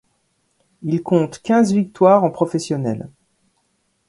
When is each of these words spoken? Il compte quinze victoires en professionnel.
Il 0.81 1.03
compte 1.03 1.43
quinze 1.43 1.71
victoires 1.73 2.23
en 2.23 2.31
professionnel. 2.31 3.07